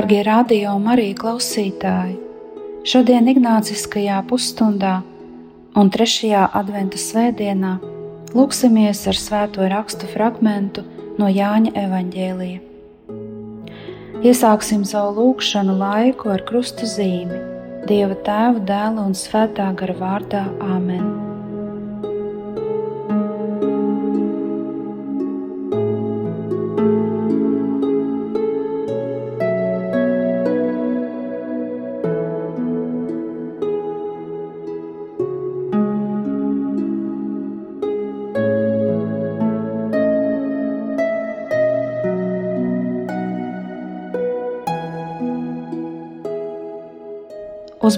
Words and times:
Dārgie 0.00 0.22
radio 0.24 0.78
un 0.78 0.86
arī 0.88 1.10
klausītāji! 1.12 2.14
Šodien 2.88 3.26
Ignāciskajā 3.28 4.22
pusstundā 4.30 4.94
un 5.76 5.90
trešajā 5.92 6.46
adventa 6.56 6.96
svētdienā 6.96 7.74
lūksimies 8.32 9.04
ar 9.12 9.20
svēto 9.20 9.68
rakstu 9.68 10.08
fragmentu 10.08 10.86
no 11.20 11.28
Jāņa 11.28 11.76
evaņģēlija. 11.84 12.64
Iesāksim 14.24 14.88
savu 14.88 15.18
lūgšanu 15.20 15.76
laiku 15.84 16.32
ar 16.32 16.48
krusta 16.48 16.88
zīmi 16.88 17.44
Dieva 17.84 18.16
tēva, 18.24 18.56
dēla 18.72 19.04
un 19.04 19.12
svētā 19.12 19.68
gara 19.76 20.00
vārdā 20.00 20.46
Āmen. 20.64 21.19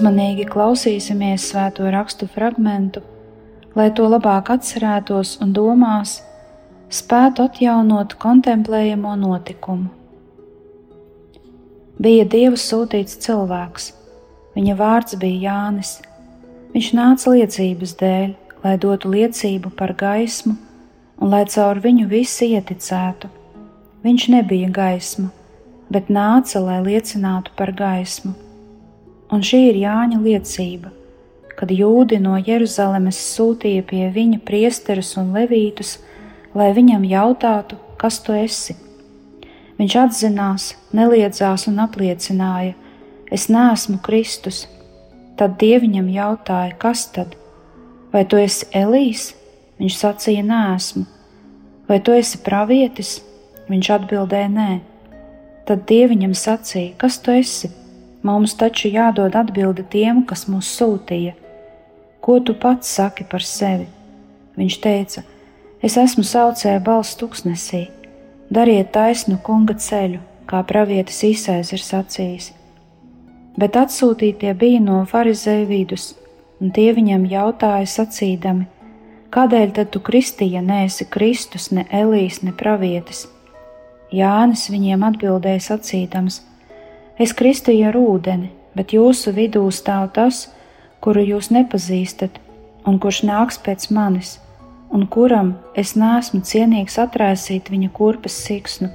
Uzmanīgi 0.03 0.43
klausīsimies 0.51 1.45
svēto 1.47 1.85
rakstu 1.87 2.25
fragmentu, 2.27 2.99
lai 3.71 3.85
to 3.95 4.09
labāk 4.11 4.49
atcerētos 4.51 5.37
un 5.45 5.53
domās, 5.55 6.17
spētu 6.91 7.45
atjaunot 7.47 8.17
kontemplējamo 8.19 9.13
notikumu. 9.21 9.87
Bija 12.03 12.27
Dieva 12.35 12.59
sūtīts 12.59 13.15
cilvēks, 13.23 13.87
viņa 14.59 14.77
vārds 14.83 15.15
bija 15.23 15.39
Jānis. 15.47 15.95
Viņš 16.75 16.93
nāca 16.99 17.37
liecības 17.37 17.97
dēļ, 18.03 18.37
lai 18.67 18.77
dotu 18.83 19.15
liecību 19.15 19.71
par 19.71 19.95
gaismu 19.95 20.59
un 21.15 21.31
lai 21.31 21.45
caur 21.47 21.79
viņu 21.79 22.11
visi 22.11 22.51
ieticētu. 22.59 23.31
Viņš 24.03 24.31
nebija 24.35 24.67
gaisma, 24.83 25.31
bet 25.87 26.11
nāca, 26.11 26.59
lai 26.59 26.81
liecinātu 26.91 27.55
par 27.55 27.71
gaismu 27.71 28.35
un 29.33 29.41
šī 29.41 29.63
ir 29.71 29.79
Jāņa 29.81 30.19
liecība, 30.21 30.91
kad 31.57 31.71
jūdi 31.73 32.19
no 32.21 32.37
Jeruzalemes 32.37 33.17
sūtīja 33.33 33.85
pie 33.89 34.07
viņa 34.13 34.41
priesterus 34.45 35.15
un 35.21 35.33
levītus, 35.35 35.97
lai 36.53 36.69
viņam 36.75 37.05
jautātu, 37.09 37.79
kas 37.97 38.19
tu 38.21 38.35
esi. 38.37 38.77
Viņš 39.79 39.95
atzinās, 40.03 40.69
neliedzās 40.93 41.65
un 41.71 41.81
apliecināja: 41.81 42.75
Es 43.33 43.49
neesmu 43.49 43.97
Kristus. 44.05 44.67
Tad 45.33 45.57
dieviņam 45.57 46.11
jautāja, 46.13 46.75
kas 46.77 47.07
tad? 47.09 47.33
Vai 48.13 48.21
tu 48.29 48.37
esi 48.37 48.67
Elīs? 48.77 49.31
Viņš 49.81 49.95
sacīja, 49.97 50.43
Nēsmu. 50.45 51.07
Vai 51.89 51.97
tu 52.05 52.13
esi 52.13 52.37
pravietis? 52.45 53.15
Viņš 53.71 53.89
atbildēja, 53.97 54.51
Nē. 54.53 54.73
Tad 55.65 55.87
dieviņam 55.89 56.37
sacīja, 56.37 56.93
kas 57.01 57.17
tu 57.23 57.33
esi? 57.33 57.71
Mums 58.23 58.55
taču 58.55 58.87
jādod 58.87 59.35
atbilde 59.35 59.83
tiem, 59.91 60.21
kas 60.23 60.45
mūs 60.47 60.69
sūtīja. 60.77 61.33
Ko 62.23 62.37
tu 62.39 62.55
pats 62.55 62.87
saki 62.87 63.25
par 63.27 63.43
sevi? 63.43 63.89
Viņš 64.55 64.77
teica: 64.79 65.23
Es 65.83 65.97
esmu 65.99 66.23
saucēja 66.23 66.79
balss 66.79 67.17
tuksnesī, 67.19 67.89
dariet 68.47 68.93
taisnu 68.95 69.35
kunga 69.43 69.75
ceļu, 69.75 70.21
kā 70.47 70.61
pravietis 70.69 71.19
īsais 71.27 71.73
ir 71.75 71.83
sacījis. 71.83 72.53
Bet 73.59 73.75
atsūtītie 73.75 74.53
bija 74.55 74.79
no 74.79 75.01
farizēju 75.09 75.67
vidus, 75.67 76.13
un 76.61 76.71
tie 76.71 76.93
viņam 76.95 77.27
jautāja 77.27 77.91
sacīdami: 77.97 78.69
Kādēļ 79.35 79.75
tad 79.75 79.91
tu 79.91 79.99
kristīja 79.99 80.63
neesi 80.63 81.09
Kristus, 81.11 81.71
ne 81.75 81.83
Elīs, 81.91 82.39
ne 82.45 82.55
pravietis? 82.55 83.25
Jānis 84.13 84.69
viņiem 84.71 85.03
atbildēja 85.11 85.67
sacīdams: 85.67 86.39
Es 87.23 87.31
kristīju 87.39 87.85
ar 87.87 87.95
ūdeni, 87.95 88.49
bet 88.75 88.91
jūsu 88.91 89.31
vidū 89.35 89.61
stāv 89.71 90.09
tas, 90.15 90.47
kuru 91.03 91.21
jūs 91.23 91.53
nepazīstat, 91.55 92.39
un 92.89 92.97
kurš 92.99 93.21
nāks 93.29 93.59
pēc 93.63 93.85
manis, 93.95 94.33
un 94.91 95.05
kuram 95.13 95.53
es 95.79 95.93
nesmu 95.95 96.41
cienīgs 96.49 96.99
atraisīt 96.99 97.71
viņa 97.71 97.93
kurpes 97.95 98.35
siksnu. 98.47 98.89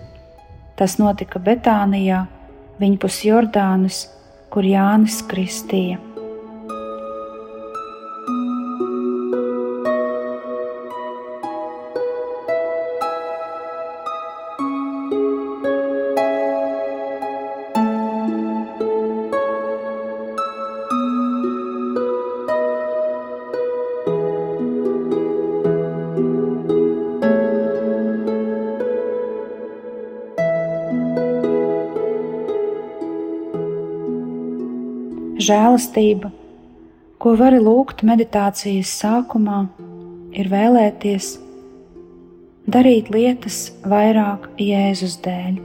Tas 0.77 0.99
notika 1.01 1.41
Betānijā, 1.41 2.27
viņa 2.83 3.01
pus 3.01 3.23
Jordānas, 3.25 4.05
kur 4.53 4.67
Jānis 4.67 5.23
kristīja. 5.31 6.08
Žēlastība, 35.49 36.31
ko 37.19 37.35
vari 37.41 37.59
lūgt 37.63 38.05
meditācijas 38.07 38.93
sākumā, 39.03 39.65
ir 40.37 40.51
vēlēties 40.53 41.37
darīt 42.69 43.09
lietas 43.15 43.63
vairāk 43.89 44.51
Jēzus 44.61 45.17
dēļ. 45.25 45.59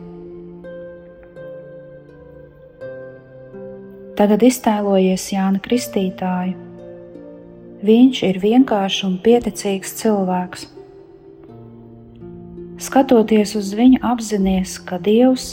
Tagad 4.13 4.45
iztēlojies 4.45 5.25
Jāna 5.33 5.59
Kristītāju. 5.63 6.53
Viņš 7.83 8.19
ir 8.27 8.37
vienkāršs 8.39 9.03
un 9.07 9.17
pieticīgs 9.25 9.95
cilvēks. 9.99 10.67
Skatoties 12.83 13.55
uz 13.59 13.73
viņu, 13.75 13.99
apzināties, 14.05 14.77
ka 14.85 14.99
Dievs 15.01 15.47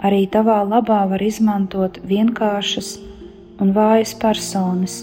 arī 0.00 0.22
tavā 0.32 0.62
labā 0.64 1.02
var 1.10 1.22
izmantot 1.24 1.98
vienkāršas, 2.08 2.94
un 3.60 3.74
vājas 3.76 4.14
personas, 4.16 5.02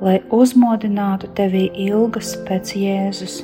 lai 0.00 0.18
uzmodinātu 0.32 1.28
tevī 1.36 1.66
ilgas 1.88 2.32
pēc 2.48 2.74
Jēzus. 2.80 3.40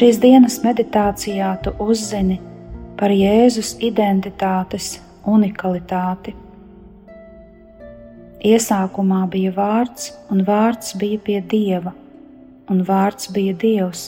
Šīs 0.00 0.16
dienas 0.16 0.54
meditācijā 0.64 1.48
tu 1.60 1.74
uzzini 1.84 2.38
par 2.96 3.12
Jēzus 3.12 3.74
identitātes 3.84 4.94
unikalitāti. 5.28 6.32
Iesākumā 8.48 9.18
bija 9.34 9.52
vārds, 9.58 10.06
un 10.32 10.40
vārds 10.48 10.94
bija 10.96 11.20
pie 11.26 11.36
dieva, 11.52 11.92
un 12.72 12.80
vārds 12.88 13.28
bija 13.36 13.58
dievs. 13.66 14.06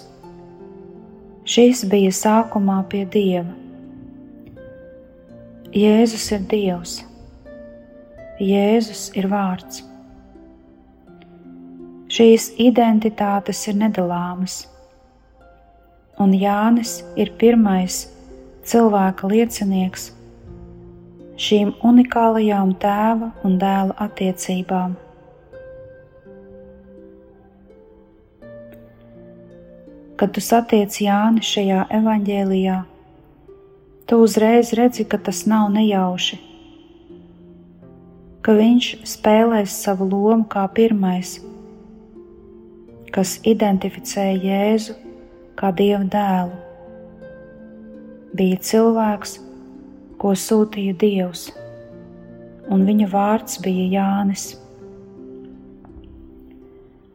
Šis 1.44 1.85
bija 1.93 2.17
sākumā 2.23 2.81
pie 2.89 3.05
dieva. 3.05 3.53
Jēzus 5.77 6.31
ir 6.33 6.49
Dievs, 6.56 6.99
Jēzus 8.41 9.11
ir 9.12 9.29
vārds. 9.29 9.85
Šīs 12.09 12.55
identitātes 12.56 13.67
ir 13.69 13.83
nedalāmas, 13.85 14.62
un 16.23 16.33
Jānis 16.39 17.01
ir 17.19 17.33
pirmais 17.41 18.05
cilvēka 18.69 19.29
liecinieks 19.33 20.11
šīm 21.43 21.73
unikālajām 21.83 22.75
tēva 22.83 23.33
un 23.43 23.57
dēla 23.59 23.97
attiecībām. 24.05 24.95
Kad 30.21 30.35
tu 30.37 30.43
satiec 30.45 31.01
Jāni 31.03 31.43
šajā 31.43 31.87
evaņģēlijā, 31.99 32.81
tu 34.07 34.21
uzreiz 34.23 34.71
redzi, 34.79 35.09
ka 35.09 35.19
tas 35.19 35.43
nav 35.51 35.73
nejauši, 35.75 36.39
ka 38.47 38.55
viņš 38.59 38.93
spēlēs 39.17 39.81
savu 39.83 40.07
lomu 40.13 40.47
kā 40.53 40.69
pirmais 40.77 41.41
kas 43.13 43.37
identificēja 43.45 44.39
Jēzu 44.41 44.97
kā 45.62 45.70
Dieva 45.79 46.03
dēlu. 46.11 46.56
Bija 48.35 48.59
cilvēks, 48.67 49.37
ko 50.19 50.32
sūtīja 50.35 50.97
Dievs, 50.99 51.44
un 52.73 52.82
viņa 52.88 53.06
vārds 53.12 53.61
bija 53.62 53.87
Jānis. 53.93 54.49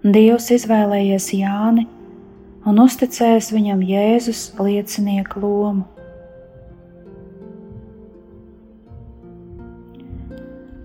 Dievs 0.08 0.48
izvēlējies 0.56 1.28
Jāni 1.36 1.84
un 2.68 2.80
uzticējis 2.86 3.52
viņam 3.52 3.84
Jēzus 3.84 4.48
liecinieku 4.64 5.44
lomu. 5.44 5.84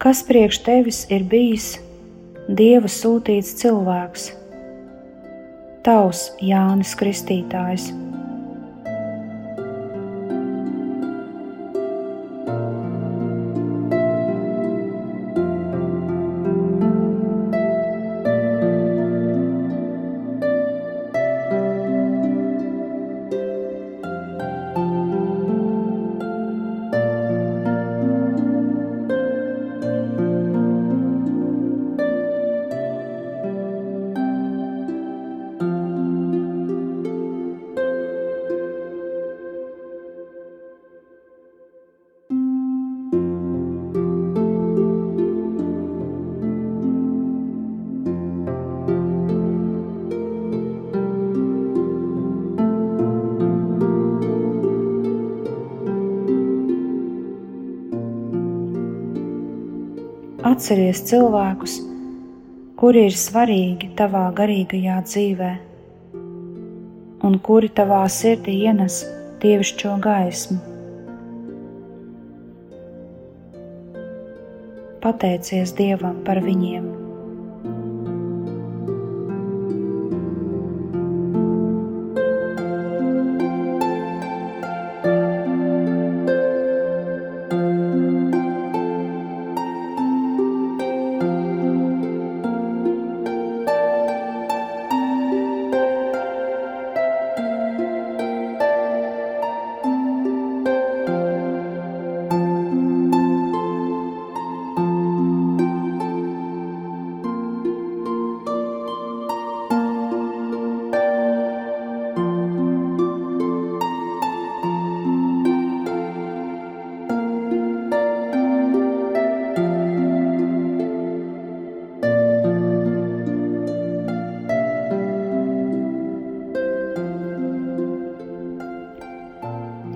Kas 0.02 0.26
priekš 0.26 0.64
tevis 0.66 1.04
ir 1.14 1.22
bijis 1.30 1.76
Dieva 2.50 2.90
sūtīts 2.90 3.54
cilvēks? 3.62 4.32
Tavs 5.82 6.28
Jānis 6.38 6.92
Kristītājs. 6.94 7.88
Atceries 60.52 60.98
cilvēkus, 61.08 61.78
kuri 62.76 63.06
ir 63.08 63.14
svarīgi 63.16 63.88
tavā 63.96 64.26
garīgajā 64.36 64.98
dzīvē, 65.06 65.48
un 67.24 67.38
kuri 67.46 67.70
tavā 67.78 68.02
sirdī 68.12 68.58
ienes 68.66 68.98
dievišķo 69.44 69.94
gaismu. 70.04 70.58
Pateicies 75.06 75.72
Dievam 75.78 76.20
par 76.26 76.42
viņiem! 76.44 76.91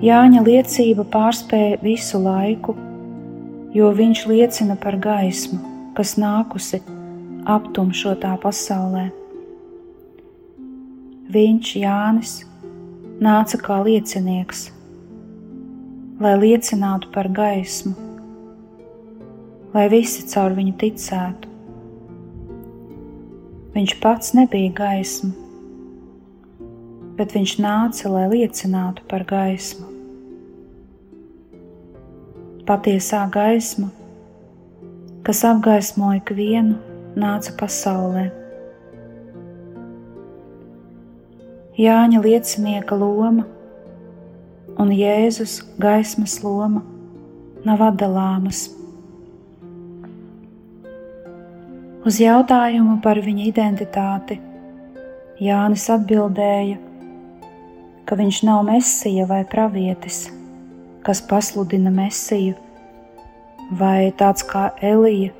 Jāņa 0.07 0.39
liecība 0.45 1.03
pārspēja 1.11 1.79
visu 1.81 2.19
laiku, 2.21 2.77
jo 3.75 3.87
viņš 3.97 4.19
liecina 4.29 4.77
par 4.79 4.95
gaismu, 5.03 5.57
kas 5.97 6.13
nākusi 6.21 6.77
aptumšotā 7.49 8.35
pasaulē. 8.39 9.07
Viņš, 11.33 11.71
Jānis, 11.81 12.35
nāca 13.19 13.59
kā 13.65 13.81
liecinieks, 13.89 14.61
lai 16.23 16.37
liecinātu 16.45 17.11
par 17.11 17.27
gaismu, 17.41 17.91
lai 19.75 19.89
visi 19.91 20.23
caur 20.31 20.55
viņu 20.61 20.77
ticētu. 20.85 21.51
Viņš 23.75 23.97
pats 24.07 24.31
nebija 24.39 24.71
gaisma, 24.79 25.33
bet 27.19 27.35
viņš 27.35 27.59
nāca, 27.59 28.15
lai 28.15 28.25
liecinātu 28.37 29.03
par 29.11 29.27
gaismu. 29.27 29.96
Patiesā 32.67 33.21
gaisma, 33.31 33.87
kas 35.23 35.39
apgaismo 35.47 36.09
ikvienu, 36.17 36.75
nāca 37.15 37.53
pasaulē. 37.55 38.25
Jāņa 41.79 42.19
liecinieka 42.25 42.97
loma 42.99 43.45
un 44.83 44.91
Jēzus 44.91 45.61
gaismas 45.79 46.41
loma 46.43 46.83
nav 47.63 47.85
atdalāmas. 47.87 48.65
Uz 52.07 52.19
jautājumu 52.19 52.99
par 53.03 53.19
viņa 53.23 53.47
identitāti 53.47 54.41
Jānis 55.43 55.87
atbildēja, 55.93 56.81
ka 58.09 58.15
viņš 58.17 58.43
nav 58.47 58.63
mesija 58.67 59.27
vai 59.29 59.43
pravietis, 59.47 60.25
kas 61.07 61.21
pasludina 61.23 61.91
mesiju, 61.93 62.57
vai 63.79 64.11
tāds 64.19 64.43
kā 64.47 64.69
Elija 64.83 65.31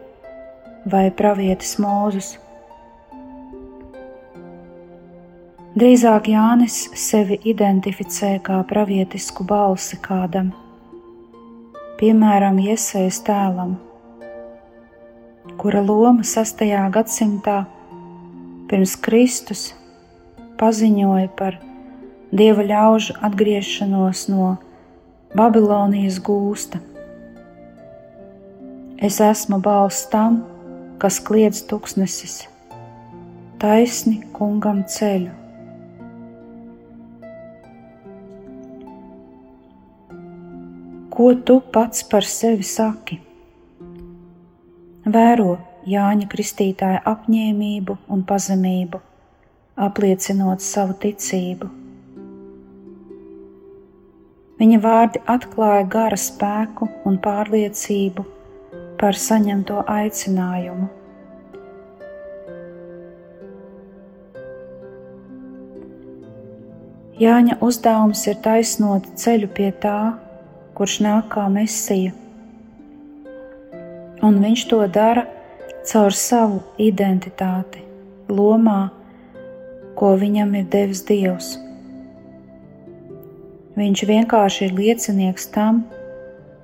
vai 0.87 1.07
pravietis 1.11 1.75
Mūzus. 1.83 2.37
Drīzāk 5.77 6.29
Jānis 6.31 6.77
sevi 6.97 7.37
identificē 7.51 8.37
kā 8.43 8.61
pravietisku 8.69 9.43
balsi 9.45 9.99
kādam, 10.01 10.53
piemēram, 11.99 12.57
Iesaijas 12.63 13.19
tēlam, 13.27 13.75
kura 15.61 15.83
loma 15.85 16.25
6. 16.25 16.63
gadsimtā 16.95 17.59
pirms 18.71 18.95
Kristus 19.05 19.67
paziņoja 20.57 21.29
par 21.37 21.59
dieva 22.33 22.65
ļaužu 22.71 23.19
atgriešanos 23.27 24.25
no 24.33 24.55
Babilonijas 25.37 26.19
gūsta. 26.25 26.81
Es 28.97 29.21
esmu 29.21 29.61
balss 29.61 30.07
tam, 30.09 30.41
kas 31.01 31.19
kliedz 31.21 31.61
tuksnesis, 31.69 32.39
taisni 33.61 34.23
kungam 34.33 34.81
ceļu. 34.89 35.35
ko 41.17 41.33
tu 41.33 41.61
pats 41.73 42.03
par 42.05 42.25
sevi 42.29 42.61
saki? 42.61 43.15
Vēro 45.15 45.55
Jāņa 45.89 46.27
Kristītāja 46.29 46.99
apņēmību 47.09 47.95
un 48.13 48.21
pazemību, 48.29 48.99
apliecinot 49.87 50.61
savu 50.61 50.93
ticību. 51.01 51.71
Viņa 54.57 54.77
vārdi 54.81 55.19
atklāja 55.29 55.83
gara 55.93 56.17
spēku 56.17 56.87
un 57.05 57.19
pārliecību 57.21 58.23
par 58.97 59.17
saņemto 59.21 59.83
aicinājumu. 59.85 60.87
Jāņa 67.17 67.57
uzdevums 67.65 68.23
ir 68.29 68.37
taisnot 68.45 69.07
ceļu 69.17 69.49
pie 69.57 69.69
tā, 69.81 69.99
kurš 70.77 70.99
nāk 71.05 71.31
kā 71.33 71.47
mesija, 71.49 72.13
un 74.25 74.37
viņš 74.41 74.65
to 74.69 74.83
dara 74.93 75.25
caur 75.89 76.13
savu 76.13 76.59
identitāti, 76.81 77.81
lomā, 78.29 78.91
ko 79.97 80.13
viņam 80.21 80.53
ir 80.61 80.69
devis 80.73 81.01
Dievs. 81.09 81.55
Viņš 83.77 84.03
vienkārši 84.09 84.65
ir 84.65 84.73
liecinieks 84.77 85.51
tam, 85.53 85.83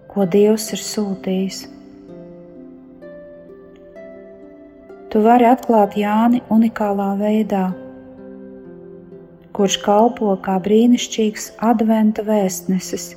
ko 0.09 0.25
Dievs 0.25 0.71
ir 0.73 0.81
sūtījis. 0.81 1.61
Tu 5.13 5.21
vari 5.21 5.45
atklāt 5.45 5.93
Jāni 5.99 6.41
unikālā 6.53 7.11
veidā 7.19 7.67
kurš 9.53 9.77
kalpo 9.85 10.33
kā 10.45 10.55
brīnišķīgs 10.65 11.51
adventa 11.61 12.25
vēstnesis. 12.25 13.11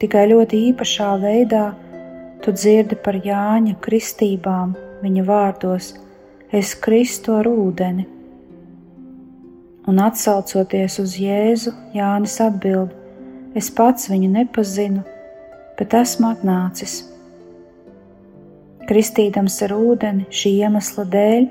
Tikai 0.00 0.24
ļoti 0.32 0.60
īpašā 0.70 1.10
veidā 1.22 1.66
tu 2.44 2.54
dzirdi 2.56 2.96
par 3.04 3.20
Jāņa 3.24 3.76
kristībām 3.84 4.74
viņa 5.04 5.26
vārdos: 5.28 5.92
Es 6.52 6.74
kristu 6.86 7.36
ar 7.40 7.48
ūdeni. 7.50 8.08
Un 9.84 9.98
atsaucoties 10.00 10.94
uz 11.02 11.14
Jēzu, 11.20 11.74
Jānis 11.92 12.38
atbild: 12.40 12.92
Es 13.52 13.66
pats 13.68 14.08
viņu 14.08 14.30
nepazinu, 14.32 15.02
bet 15.76 15.92
esmu 15.98 16.30
atnācis. 16.30 17.02
Kristīdams 18.88 19.58
ar 19.66 19.74
ūdeni 19.76 20.24
šī 20.32 20.54
iemesla 20.62 21.04
dēļ, 21.12 21.44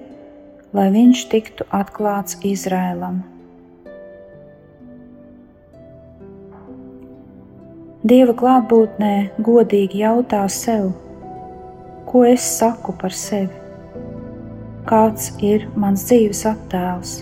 lai 0.74 0.86
viņš 0.96 1.22
tiktu 1.30 1.68
atklāts 1.74 2.40
Izrēlam. 2.46 3.20
Dieva 8.04 8.34
klātbūtnē 8.36 9.13
godīgi 9.46 10.02
jautā 10.02 10.42
sev, 10.52 10.90
ko 12.10 12.25
es 12.28 12.50
saku 12.58 12.98
par 12.98 13.13
sevi, 13.16 13.54
kāds 14.90 15.30
ir 15.40 15.70
mans 15.78 16.04
dzīves 16.10 16.44
attēls. 16.50 17.13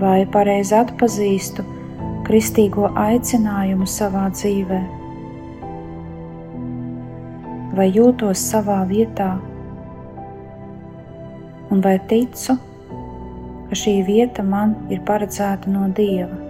Vai 0.00 0.26
pareizi 0.32 0.74
atpazīstu 0.76 1.64
kristīgo 2.26 2.88
aicinājumu 2.98 3.86
savā 3.88 4.26
dzīvē, 4.34 4.80
vai 7.76 7.86
jūtos 7.94 8.42
savā 8.50 8.80
vietā, 8.90 9.28
un 11.70 11.84
vai 11.84 11.98
ticu, 12.10 12.58
ka 13.68 13.78
šī 13.84 14.00
vieta 14.08 14.46
man 14.46 14.74
ir 14.90 15.04
paredzēta 15.06 15.70
no 15.70 15.86
Dieva. 15.94 16.45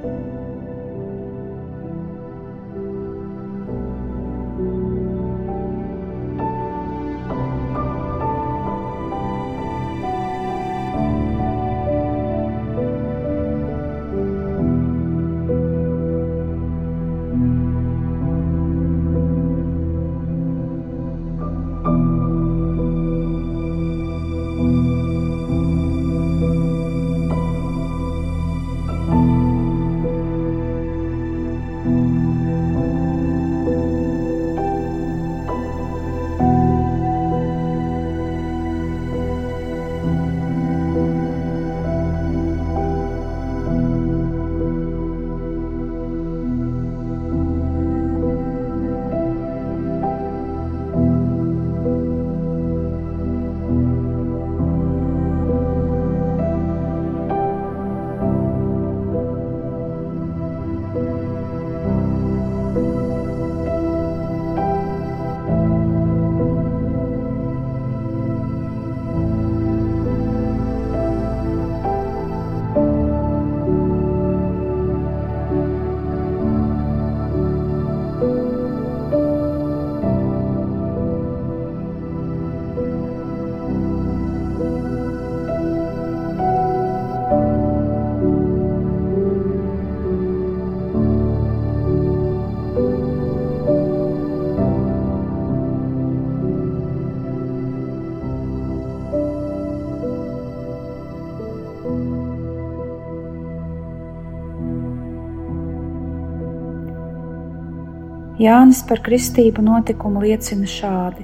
Jānis 108.37 108.83
par 108.85 109.01
kristību 109.01 109.63
notikumu 109.65 110.21
liecina 110.21 110.67
šādi: 110.69 111.23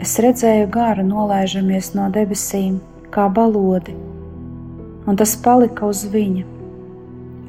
Es 0.00 0.14
redzēju 0.24 0.70
garu 0.72 1.02
nolaižamies 1.04 1.90
no 1.92 2.06
debesīm, 2.14 2.78
kā 3.12 3.26
balodi, 3.28 3.92
un 5.04 5.20
tas 5.20 5.34
palika 5.44 5.84
uz 5.92 6.06
viņa. 6.08 6.46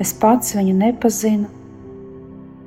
Es 0.03 0.11
pats 0.19 0.51
viņu 0.57 0.75
nepazinu, 0.81 1.47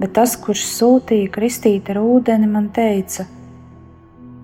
bet 0.00 0.16
tas, 0.16 0.38
kurš 0.40 0.64
sūtīja 0.70 1.28
kristīt 1.37 1.92
ar 1.92 2.00
ūdeni, 2.00 2.48
man 2.48 2.72
teica: 2.72 3.28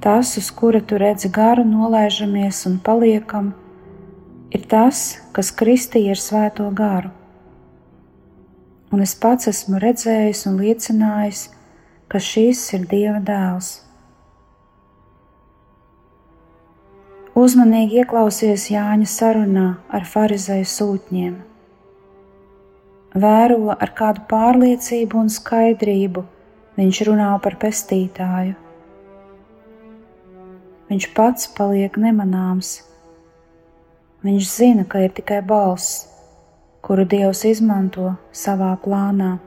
Tas, 0.04 0.36
uz 0.36 0.52
kura 0.52 0.84
tu 0.84 1.00
redzi 1.00 1.32
garu 1.32 1.64
nolaižamies 1.64 2.66
un 2.68 2.76
paliekam, 2.84 3.54
ir 4.52 4.68
tas, 4.68 5.06
kas 5.32 5.56
kristīja 5.56 6.18
ar 6.18 6.26
svēto 6.28 6.68
garu 6.68 7.16
un 8.94 9.02
es 9.02 9.14
pats 9.18 9.48
esmu 9.50 9.80
redzējis 9.82 10.44
un 10.46 10.60
liecinājis, 10.62 11.48
ka 12.06 12.20
šis 12.22 12.60
ir 12.76 12.84
Dieva 12.90 13.18
dēls. 13.26 13.70
Uzmanīgi 17.34 17.98
ieklausies 18.04 18.68
Jāņa 18.70 19.08
sarunā 19.10 19.66
ar 19.90 20.06
farizēju 20.06 20.68
sūtņiem. 20.70 21.34
Vēro 23.24 23.74
ar 23.74 23.94
kādu 23.98 24.22
pārliecību 24.30 25.18
un 25.24 25.30
skaidrību 25.30 26.22
viņš 26.78 27.02
runā 27.10 27.32
par 27.42 27.58
pestītāju. 27.62 28.54
Viņš 30.90 31.10
pats 31.18 31.50
paliek 31.58 31.98
nemanāms. 31.98 32.76
Viņš 34.22 34.50
zina, 34.50 34.86
ka 34.86 35.02
ir 35.02 35.14
tikai 35.18 35.42
balss 35.42 36.13
kuru 36.84 37.06
Dievs 37.08 37.46
izmanto 37.48 38.10
savā 38.36 38.74
plānā. 38.84 39.38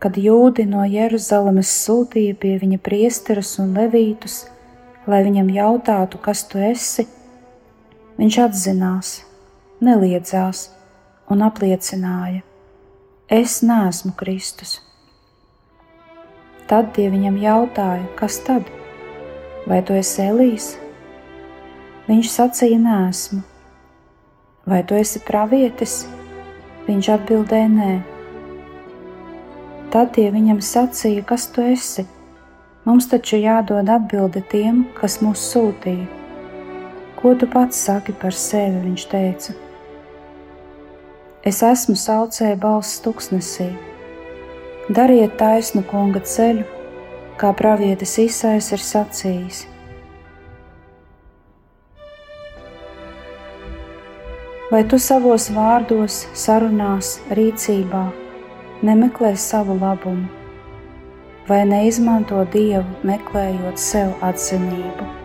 Kad 0.00 0.18
jūdi 0.20 0.66
no 0.68 0.84
Jeruzalemes 0.84 1.70
sūtīja 1.86 2.36
pie 2.40 2.58
viņa 2.60 2.80
priesterus 2.84 3.54
un 3.62 3.72
levītus, 3.76 4.42
lai 5.08 5.22
viņam 5.24 5.48
jautātu, 5.52 6.20
kas 6.20 6.44
tu 6.48 6.60
esi, 6.60 7.06
viņš 8.20 8.38
atzinās, 8.44 9.14
neliedzās 9.80 10.66
un 11.32 11.44
apliecināja: 11.48 12.44
Es 13.32 13.60
neesmu 13.64 14.12
Kristus. 14.20 14.76
Tad 16.68 16.92
tie 16.96 17.08
viņam 17.08 17.40
jautāja, 17.40 18.04
kas 18.20 18.40
tad? 18.44 18.68
Vai 19.66 19.80
tu 19.84 19.96
esi 19.96 20.22
Elīs? 20.28 20.74
Viņš 22.10 22.26
sacīja, 22.26 22.78
Nēsmu. 22.82 23.44
Vai 24.66 24.80
tu 24.82 24.96
esi 24.98 25.20
pravietis? 25.22 26.00
Viņš 26.88 27.08
atbildēja, 27.14 27.68
Nē. 27.70 27.92
Tad 29.94 30.10
tie 30.16 30.24
viņam 30.34 30.58
sacīja, 30.58 31.22
kas 31.28 31.46
tu 31.54 31.62
esi? 31.62 32.08
Mums 32.82 33.06
taču 33.12 33.38
jādod 33.38 33.86
atbilde 33.94 34.42
tiem, 34.50 34.82
kas 34.98 35.20
mūs 35.22 35.46
sūtīja. 35.52 36.08
Ko 37.20 37.36
tu 37.38 37.46
pats 37.46 37.78
saki 37.86 38.16
par 38.18 38.34
sevi? 38.34 38.82
Viņš 38.88 39.08
teica. 39.14 39.54
Es 41.46 41.62
esmu 41.62 41.94
saucēja 41.94 42.58
balss 42.58 42.98
tuksnesī. 43.06 43.70
Dariet 44.90 45.38
taisnu 45.38 45.86
kunga 45.86 46.26
ceļu, 46.26 46.66
kā 47.38 47.54
pravietis 47.54 48.18
Isais 48.26 48.74
ir 48.74 48.82
sacījis. 48.82 49.68
Vai 54.70 54.84
tu 54.86 55.00
savos 55.02 55.48
vārdos, 55.50 56.20
sarunās, 56.38 57.16
rīcībā 57.34 58.04
nemeklē 58.86 59.32
savu 59.34 59.74
labumu, 59.80 60.28
vai 61.48 61.64
neizmanto 61.66 62.44
dievu 62.54 63.08
meklējot 63.10 63.82
sev 63.90 64.14
atzinību? 64.28 65.19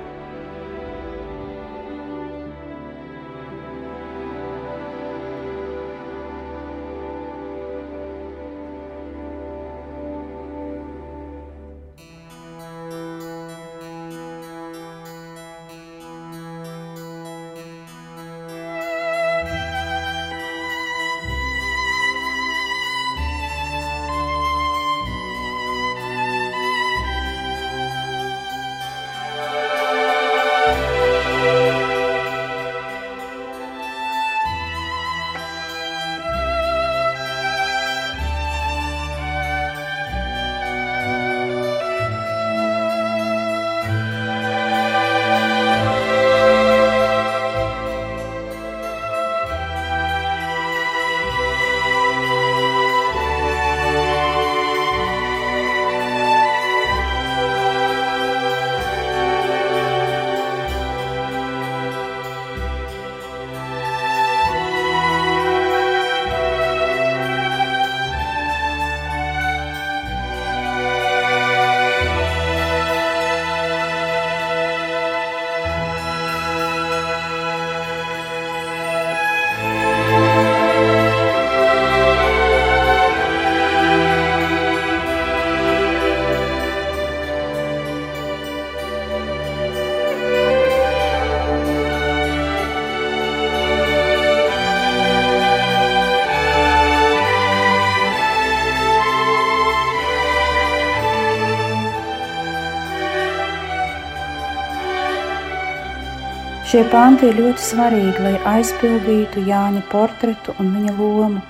Šie 106.66 106.80
panti 106.90 107.28
ir 107.30 107.36
ļoti 107.38 107.62
svarīgi, 107.62 108.22
lai 108.26 108.38
aizpildītu 108.56 109.44
Jāņa 109.46 109.84
portretu 109.92 110.56
un 110.58 110.72
viņa 110.74 110.94
lomu. 110.98 111.44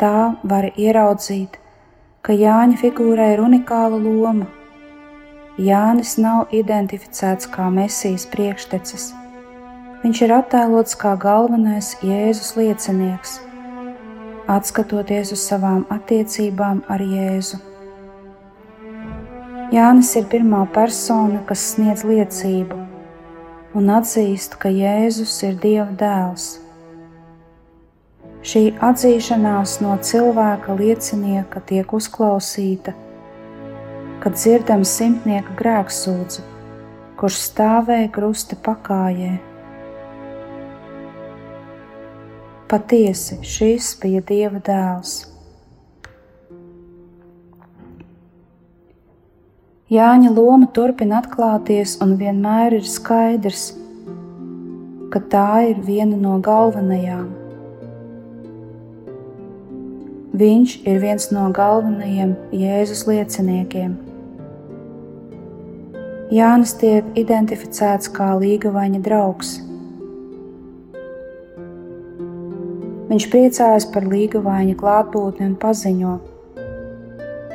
Tā 0.00 0.30
var 0.40 0.70
ieraudzīt, 0.72 1.58
ka 2.24 2.32
Jāņa 2.32 2.78
figūrai 2.80 3.26
ir 3.34 3.42
unikāla 3.44 3.98
loma. 4.00 4.46
Jānis 5.60 6.14
nav 6.16 6.54
identificēts 6.56 7.50
kā 7.52 7.68
mesijas 7.74 8.24
priekštecis. 8.32 9.10
Viņš 10.00 10.24
ir 10.24 10.34
attēlots 10.38 10.96
kā 10.96 11.12
galvenais 11.20 11.92
Jēzus 12.00 12.54
liecinieks, 12.56 13.36
atskatoties 14.48 15.36
uz 15.36 15.44
savām 15.44 15.84
attiecībām 15.92 16.86
ar 16.88 17.04
Jēzu. 17.04 17.60
Jānis 19.76 20.16
ir 20.16 20.28
pirmā 20.32 20.64
persona, 20.72 21.44
kas 21.44 21.68
sniedz 21.74 22.08
liecību 22.08 22.85
un 23.76 23.90
atzīst, 23.92 24.56
ka 24.60 24.70
Jēzus 24.72 25.34
ir 25.44 25.58
Dieva 25.60 25.90
dēls. 26.00 26.46
Šī 28.46 28.70
atzīšanās 28.88 29.80
no 29.84 29.96
cilvēka 30.08 30.76
liecinieka 30.78 31.60
tiek 31.68 31.92
uzklausīta, 31.98 32.94
kad 34.22 34.38
dzirdam 34.38 34.86
simtnieka 34.86 35.56
grēksūdzu, 35.58 36.46
kurš 37.20 37.42
stāvēja 37.50 38.08
krusta 38.16 38.56
pakājē. 38.64 39.34
Patiesi 42.70 43.42
šis 43.44 43.92
bija 44.02 44.24
Dieva 44.26 44.62
dēls. 44.70 45.18
Jāņa 49.86 50.32
loma 50.34 50.66
turpina 50.74 51.20
atklāties, 51.22 51.92
un 52.02 52.16
vienmēr 52.18 52.74
ir 52.74 52.86
skaidrs, 52.90 53.68
ka 55.14 55.20
tā 55.30 55.50
ir 55.68 55.78
viena 55.86 56.16
no 56.18 56.40
galvenajām. 56.42 57.28
Viņš 60.42 60.74
ir 60.90 60.98
viens 61.04 61.28
no 61.30 61.46
galvenajiem 61.54 62.34
Jēzus 62.50 63.04
lieciniekiem. 63.06 63.94
Jānis 66.34 66.74
tiek 66.82 67.06
identificēts 67.14 68.10
kā 68.10 68.32
līgavaņa 68.42 69.04
draugs. 69.06 69.60
Viņš 73.06 73.30
priecājas 73.30 73.86
par 73.94 74.10
līgavaņa 74.10 74.74
klātbūtni 74.82 75.52
un 75.52 75.60
paziņo: 75.62 76.16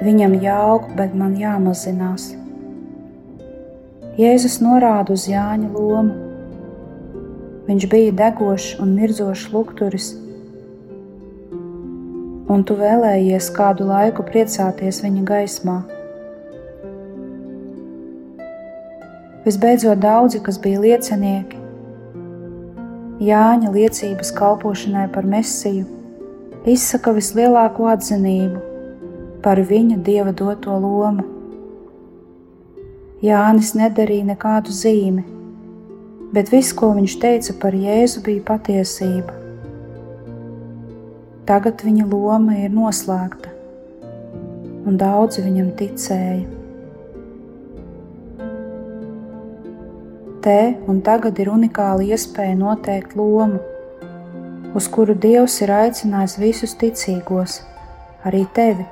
Viņam 0.02 0.32
jāaug, 0.42 0.88
bet 0.98 1.12
man 1.14 1.36
jāmazinās. 1.38 2.32
Jēzus 4.18 4.56
norāda 4.58 5.14
uz 5.14 5.28
Jāņa 5.30 5.68
lomu. 5.76 6.16
Viņš 7.68 7.86
bija 7.92 8.16
degošs 8.18 8.80
un 8.82 8.96
mirdzošs 8.98 9.52
lukturis, 9.54 10.08
un 12.50 12.66
tu 12.66 12.80
vēlējies 12.80 13.52
kādu 13.54 13.86
laiku 13.92 14.26
priecāties 14.26 15.04
viņa 15.06 15.28
gaismā. 15.30 15.78
Visbeidzot, 19.46 20.02
daudzi, 20.02 20.42
kas 20.42 20.58
bija 20.66 20.82
liecinieki, 20.82 21.62
Jāņa 23.22 23.70
liecības 23.78 24.34
kalpošanai 24.34 25.06
par 25.14 25.30
mesiju, 25.30 25.86
izsaka 26.66 27.14
vislielāko 27.14 27.86
atzinību 27.94 28.71
par 29.42 29.58
viņa 29.58 29.98
dieva 30.06 30.32
doto 30.32 30.76
lomu. 30.78 31.26
Jānis 33.22 33.74
nedarīja 33.78 34.32
nekādu 34.32 34.74
zīmi, 34.74 35.24
bet 36.34 36.50
viss, 36.54 36.74
ko 36.74 36.94
viņš 36.98 37.18
teica 37.22 37.56
par 37.62 37.76
Jēzu, 37.78 38.24
bija 38.26 38.46
patiesība. 38.48 39.38
Tagad 41.50 41.82
viņa 41.86 42.06
loma 42.10 42.56
ir 42.62 42.74
noslēgta, 42.74 43.50
un 44.86 44.98
daudzi 45.02 45.44
viņam 45.46 45.70
ticēja. 45.78 46.48
Te 50.42 50.62
un 50.90 51.04
tagad 51.06 51.38
ir 51.38 51.52
unikāla 51.54 52.08
iespēja 52.16 52.56
noteikt 52.58 53.14
lomu, 53.18 53.60
uz 54.74 54.88
kuru 54.90 55.14
Dievs 55.14 55.60
ir 55.62 55.74
aicinājis 55.76 56.40
visus 56.42 56.74
ticīgos, 56.82 57.60
arī 58.26 58.48
tevi. 58.56 58.88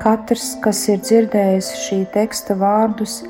Katrs, 0.00 0.54
kas 0.64 0.82
ir 0.88 1.00
dzirdējis 1.04 1.72
šī 1.84 2.02
teksta 2.14 2.56
vārdus, 2.56 3.20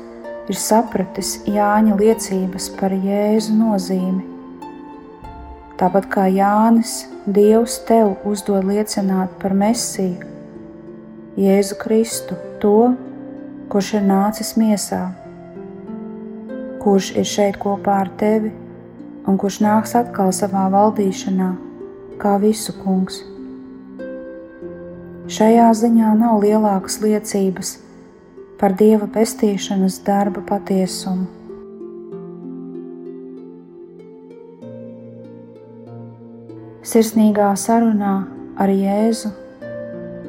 ir 0.47 0.57
sapratis 0.57 1.37
Jāņa 1.47 1.97
liecības 1.99 2.69
par 2.79 2.95
Jēzu 2.95 3.55
nozīmi 3.59 4.31
Tāpat 5.81 6.05
kā 6.13 6.27
Jānis, 6.29 7.07
Dievs 7.25 7.79
tev 7.87 8.11
uzdod 8.29 8.67
liecināt 8.69 9.31
par 9.41 9.55
Mesiju, 9.57 10.27
Jēzu 11.41 11.77
Kristu, 11.81 12.37
to, 12.61 12.91
kurš 13.73 13.89
ir 13.97 14.05
nācis 14.05 14.51
miesā, 14.61 14.99
kurš 16.83 17.09
ir 17.17 17.25
šeit 17.25 17.57
kopā 17.63 17.97
ar 18.03 18.13
tevi 18.21 18.53
un 19.25 19.41
kurš 19.41 19.57
nāks 19.65 19.97
atkal 19.97 20.29
savā 20.37 20.67
valdīšanā, 20.69 21.49
kā 22.21 22.37
visu 22.45 22.77
kungs. 22.83 23.23
Šajā 25.31 25.67
ziņā 25.79 26.15
nav 26.19 26.41
lielākas 26.43 26.99
liecības 27.03 27.75
par 28.59 28.75
Dieva 28.77 29.07
pestīšanas 29.11 30.01
darba 30.07 30.43
patiesumu. 30.47 31.41
sirsnīgā 36.91 37.51
sarunā 37.55 38.15
ar 38.59 38.71
Jēzu, 38.73 39.29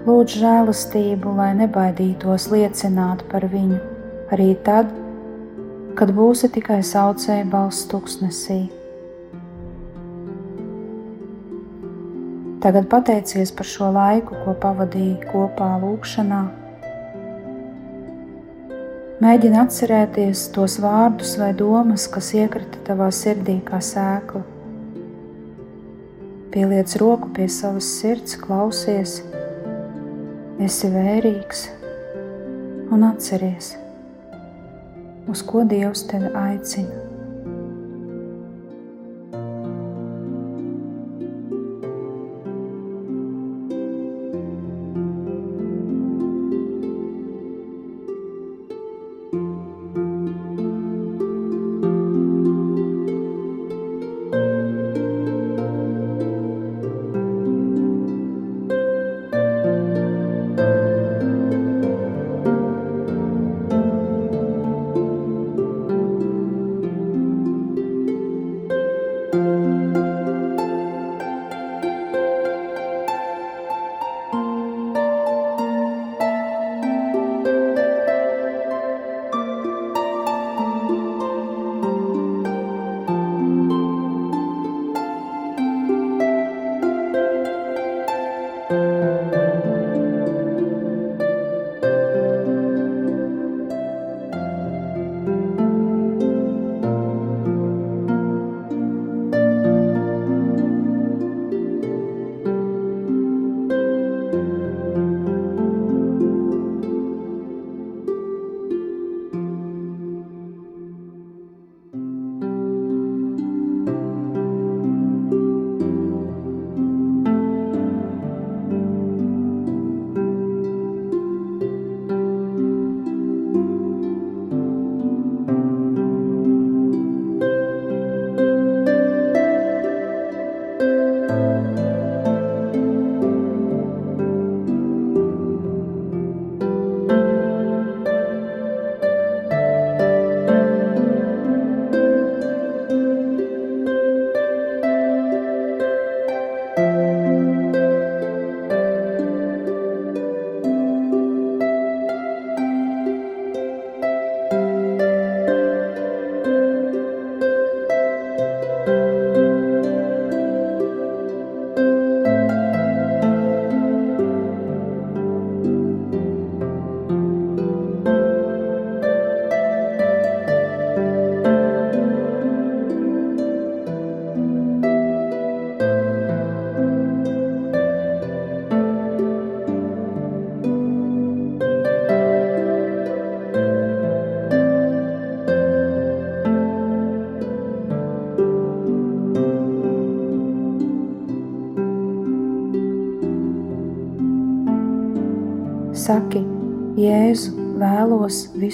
lūdz 0.07 0.37
žēlastību, 0.43 1.33
lai 1.39 1.53
nebaidītos 1.59 2.51
liecināt 2.53 3.25
par 3.33 3.49
viņu 3.51 3.81
arī 4.33 4.53
tad, 4.67 4.93
kad 5.99 6.13
būsi 6.17 6.53
tikai 6.53 6.81
saucēja 6.87 7.49
balss 7.49 7.89
tuksnesī. 7.91 8.82
Tagad 12.63 12.87
pateicies 12.87 13.51
par 13.51 13.67
šo 13.67 13.89
laiku, 13.91 14.37
ko 14.45 14.53
pavadīji 14.63 15.17
kopā 15.33 15.73
lūkšanā. 15.83 16.43
Mēģini 19.23 19.59
atcerēties 19.59 20.45
tos 20.55 20.77
vārdus 20.83 21.35
vai 21.41 21.51
domas, 21.59 22.07
kas 22.11 22.31
iekrita 22.39 22.85
tavā 22.87 23.11
sirdī 23.15 23.57
kā 23.67 23.83
sēkla. 23.83 24.45
Pieliec 26.55 26.95
roku 27.03 27.33
pie 27.35 27.49
savas 27.51 27.91
sirds, 27.99 28.39
klausies, 28.39 29.19
esi 30.63 30.91
vērīgs 30.95 31.65
un 32.95 33.09
atceries, 33.11 33.77
uz 35.27 35.43
ko 35.49 35.67
Dievs 35.67 36.07
tevi 36.11 36.31
aicina. 36.31 37.12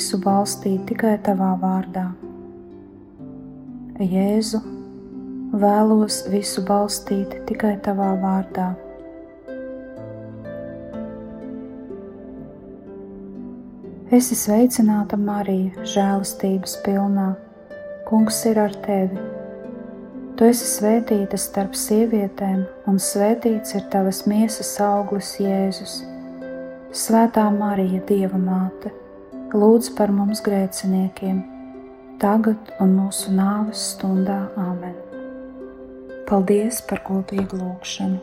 Visu 0.09 0.23
balstīt 0.25 0.87
tikai 0.89 1.19
tavā 1.21 1.51
vārdā. 1.61 2.07
Jēzu, 4.01 4.57
vēlos 5.53 6.23
visu 6.33 6.63
balstīt 6.65 7.35
tikai 7.45 7.75
tavā 7.85 8.15
vārdā. 8.23 8.71
Esi 14.09 14.39
sveicināta, 14.41 15.19
Marija, 15.21 15.85
žēlastības 15.85 16.79
pilnā. 16.87 17.35
Kungs 18.09 18.39
ir 18.49 18.63
ar 18.63 18.73
tevi. 18.87 19.21
Tu 20.39 20.49
esi 20.49 20.71
svētīta 20.71 21.37
starp 21.37 21.77
sievietēm, 21.77 22.65
un 22.89 22.97
svētīts 22.97 23.77
ir 23.77 23.85
tavas 23.93 24.23
miesas 24.25 24.73
auglis, 24.81 25.35
Jēzus. 25.37 25.99
Svētā 26.97 27.45
Marija, 27.53 28.01
Dieva 28.09 28.41
māte, 28.41 28.95
lūdz 29.55 29.93
par 29.97 30.13
mums 30.13 30.43
grēciniekiem, 30.45 31.41
tagad 32.21 32.73
un 32.83 32.97
mūsu 32.99 33.33
nāves 33.33 33.95
stundā 33.95 34.49
Āmen. 34.61 34.97
Paldies 36.29 36.83
par 36.85 37.01
kopīgu 37.07 37.57
lūgšanu! 37.57 38.21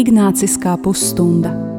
Ignāciskā 0.00 0.78
pusstunda. 0.80 1.69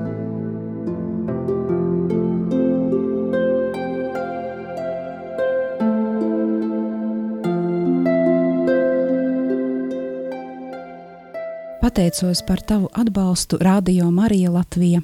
Pateicos 12.11 12.41
par 12.47 12.61
tavu 12.61 12.89
atbalstu 12.93 13.57
Radio 13.61 14.11
Marija 14.11 14.51
Latvija. 14.51 15.01